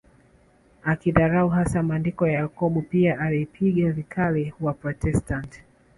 Akidharau 0.83 1.49
hasa 1.49 1.83
maandiko 1.83 2.27
ya 2.27 2.33
Yakobo 2.39 2.81
pia 2.81 3.19
alipinga 3.19 3.91
vikali 3.91 4.53
Waprotestant 4.59 5.61